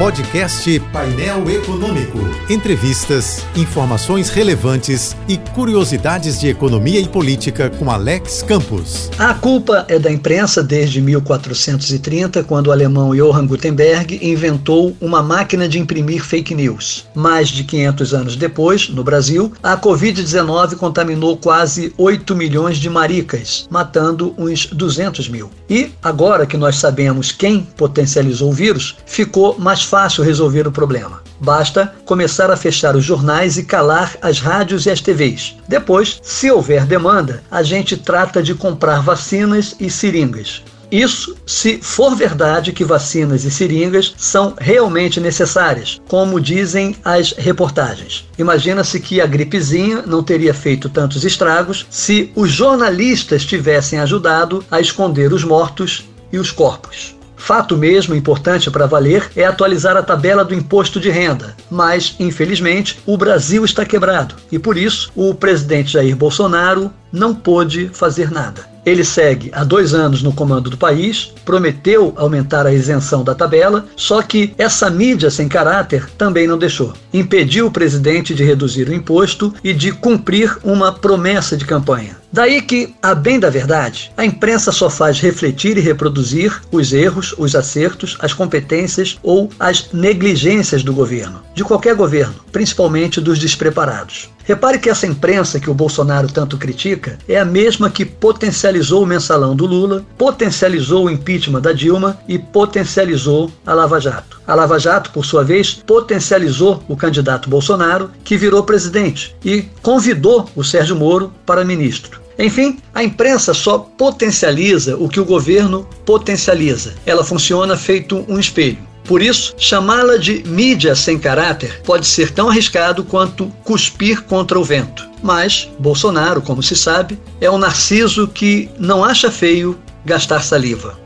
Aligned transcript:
Podcast 0.00 0.80
Painel 0.94 1.50
Econômico. 1.50 2.18
Entrevistas, 2.48 3.44
informações 3.54 4.30
relevantes 4.30 5.14
e 5.28 5.36
curiosidades 5.36 6.40
de 6.40 6.48
economia 6.48 6.98
e 6.98 7.06
política 7.06 7.68
com 7.68 7.90
Alex 7.90 8.42
Campos. 8.42 9.10
A 9.18 9.34
culpa 9.34 9.84
é 9.88 9.98
da 9.98 10.10
imprensa 10.10 10.64
desde 10.64 11.02
1430, 11.02 12.42
quando 12.44 12.68
o 12.68 12.72
alemão 12.72 13.14
Johann 13.14 13.46
Gutenberg 13.46 14.18
inventou 14.22 14.96
uma 15.02 15.22
máquina 15.22 15.68
de 15.68 15.78
imprimir 15.78 16.24
fake 16.24 16.54
news. 16.54 17.06
Mais 17.14 17.50
de 17.50 17.62
500 17.62 18.14
anos 18.14 18.36
depois, 18.36 18.88
no 18.88 19.04
Brasil, 19.04 19.52
a 19.62 19.76
Covid-19 19.76 20.76
contaminou 20.76 21.36
quase 21.36 21.92
8 21.98 22.34
milhões 22.34 22.78
de 22.78 22.88
maricas, 22.88 23.68
matando 23.70 24.34
uns 24.38 24.64
200 24.64 25.28
mil. 25.28 25.50
E, 25.68 25.90
agora 26.02 26.46
que 26.46 26.56
nós 26.56 26.76
sabemos 26.76 27.32
quem 27.32 27.68
potencializou 27.76 28.48
o 28.48 28.54
vírus, 28.54 28.96
ficou 29.04 29.58
mais 29.58 29.89
fácil 29.90 30.22
resolver 30.22 30.68
o 30.68 30.72
problema. 30.72 31.20
Basta 31.40 31.92
começar 32.06 32.48
a 32.50 32.56
fechar 32.56 32.94
os 32.94 33.04
jornais 33.04 33.58
e 33.58 33.64
calar 33.64 34.16
as 34.22 34.38
rádios 34.38 34.86
e 34.86 34.90
as 34.90 35.00
TVs. 35.00 35.56
Depois, 35.66 36.20
se 36.22 36.48
houver 36.48 36.86
demanda, 36.86 37.42
a 37.50 37.62
gente 37.64 37.96
trata 37.96 38.40
de 38.40 38.54
comprar 38.54 39.02
vacinas 39.02 39.74
e 39.80 39.90
seringas. 39.90 40.62
Isso 40.90 41.36
se 41.46 41.78
for 41.78 42.16
verdade 42.16 42.72
que 42.72 42.84
vacinas 42.84 43.44
e 43.44 43.50
seringas 43.50 44.12
são 44.16 44.54
realmente 44.58 45.20
necessárias, 45.20 46.00
como 46.08 46.40
dizem 46.40 46.96
as 47.04 47.32
reportagens. 47.32 48.28
Imagina-se 48.36 48.98
que 48.98 49.20
a 49.20 49.26
gripezinha 49.26 50.02
não 50.02 50.22
teria 50.22 50.54
feito 50.54 50.88
tantos 50.88 51.24
estragos 51.24 51.86
se 51.90 52.32
os 52.34 52.50
jornalistas 52.50 53.44
tivessem 53.44 54.00
ajudado 54.00 54.64
a 54.70 54.80
esconder 54.80 55.32
os 55.32 55.44
mortos 55.44 56.04
e 56.32 56.38
os 56.38 56.50
corpos. 56.50 57.19
Fato 57.40 57.74
mesmo 57.74 58.14
importante 58.14 58.70
para 58.70 58.86
valer 58.86 59.30
é 59.34 59.44
atualizar 59.44 59.96
a 59.96 60.02
tabela 60.02 60.44
do 60.44 60.54
imposto 60.54 61.00
de 61.00 61.08
renda, 61.08 61.56
mas, 61.70 62.14
infelizmente, 62.20 63.00
o 63.06 63.16
Brasil 63.16 63.64
está 63.64 63.84
quebrado 63.84 64.34
e 64.52 64.58
por 64.58 64.76
isso 64.76 65.10
o 65.16 65.34
presidente 65.34 65.92
Jair 65.94 66.14
Bolsonaro 66.14 66.92
não 67.10 67.34
pôde 67.34 67.90
fazer 67.94 68.30
nada. 68.30 68.69
Ele 68.84 69.04
segue 69.04 69.50
há 69.54 69.62
dois 69.62 69.92
anos 69.92 70.22
no 70.22 70.32
comando 70.32 70.70
do 70.70 70.76
país, 70.76 71.32
prometeu 71.44 72.12
aumentar 72.16 72.66
a 72.66 72.72
isenção 72.72 73.22
da 73.22 73.34
tabela, 73.34 73.86
só 73.96 74.22
que 74.22 74.54
essa 74.56 74.88
mídia 74.88 75.30
sem 75.30 75.48
caráter 75.48 76.08
também 76.16 76.46
não 76.46 76.58
deixou. 76.58 76.92
Impediu 77.12 77.66
o 77.66 77.70
presidente 77.70 78.34
de 78.34 78.44
reduzir 78.44 78.88
o 78.88 78.94
imposto 78.94 79.52
e 79.62 79.72
de 79.72 79.92
cumprir 79.92 80.58
uma 80.64 80.92
promessa 80.92 81.56
de 81.56 81.64
campanha. 81.64 82.16
Daí 82.32 82.62
que, 82.62 82.94
a 83.02 83.12
bem 83.12 83.40
da 83.40 83.50
verdade, 83.50 84.12
a 84.16 84.24
imprensa 84.24 84.70
só 84.70 84.88
faz 84.88 85.18
refletir 85.18 85.76
e 85.76 85.80
reproduzir 85.80 86.60
os 86.70 86.92
erros, 86.92 87.34
os 87.36 87.56
acertos, 87.56 88.16
as 88.20 88.32
competências 88.32 89.18
ou 89.20 89.50
as 89.58 89.92
negligências 89.92 90.84
do 90.84 90.92
governo, 90.92 91.42
de 91.54 91.64
qualquer 91.64 91.96
governo, 91.96 92.36
principalmente 92.52 93.20
dos 93.20 93.38
despreparados. 93.38 94.30
Repare 94.50 94.80
que 94.80 94.90
essa 94.90 95.06
imprensa 95.06 95.60
que 95.60 95.70
o 95.70 95.74
Bolsonaro 95.74 96.26
tanto 96.26 96.58
critica 96.58 97.16
é 97.28 97.38
a 97.38 97.44
mesma 97.44 97.88
que 97.88 98.04
potencializou 98.04 99.04
o 99.04 99.06
mensalão 99.06 99.54
do 99.54 99.64
Lula, 99.64 100.04
potencializou 100.18 101.04
o 101.04 101.10
impeachment 101.10 101.60
da 101.60 101.72
Dilma 101.72 102.18
e 102.26 102.36
potencializou 102.36 103.48
a 103.64 103.72
Lava 103.72 104.00
Jato. 104.00 104.40
A 104.44 104.52
Lava 104.56 104.76
Jato, 104.76 105.12
por 105.12 105.24
sua 105.24 105.44
vez, 105.44 105.74
potencializou 105.86 106.82
o 106.88 106.96
candidato 106.96 107.48
Bolsonaro, 107.48 108.10
que 108.24 108.36
virou 108.36 108.64
presidente, 108.64 109.36
e 109.44 109.66
convidou 109.82 110.50
o 110.56 110.64
Sérgio 110.64 110.96
Moro 110.96 111.32
para 111.46 111.64
ministro. 111.64 112.20
Enfim, 112.36 112.80
a 112.92 113.04
imprensa 113.04 113.54
só 113.54 113.78
potencializa 113.78 114.96
o 114.96 115.08
que 115.08 115.20
o 115.20 115.24
governo 115.24 115.88
potencializa. 116.04 116.94
Ela 117.06 117.22
funciona 117.22 117.76
feito 117.76 118.24
um 118.26 118.40
espelho. 118.40 118.89
Por 119.04 119.22
isso, 119.22 119.54
chamá-la 119.58 120.16
de 120.16 120.42
mídia 120.46 120.94
sem 120.94 121.18
caráter 121.18 121.80
pode 121.84 122.06
ser 122.06 122.30
tão 122.30 122.48
arriscado 122.48 123.04
quanto 123.04 123.46
cuspir 123.64 124.22
contra 124.22 124.58
o 124.58 124.64
vento. 124.64 125.08
Mas 125.22 125.68
Bolsonaro, 125.78 126.40
como 126.40 126.62
se 126.62 126.76
sabe, 126.76 127.18
é 127.40 127.50
um 127.50 127.58
narciso 127.58 128.28
que 128.28 128.70
não 128.78 129.04
acha 129.04 129.30
feio 129.30 129.78
gastar 130.04 130.42
saliva. 130.42 130.98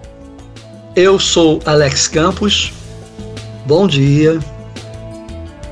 Eu 0.95 1.19
sou 1.19 1.61
Alex 1.65 2.07
Campos. 2.07 2.73
Bom 3.67 3.87
dia 3.87 4.39